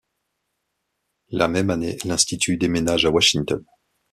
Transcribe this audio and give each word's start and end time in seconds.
La 1.29 1.47
même 1.47 1.69
année, 1.69 1.99
l'institut 2.05 2.57
déménage 2.57 3.05
à 3.05 3.11
Washington. 3.11 3.63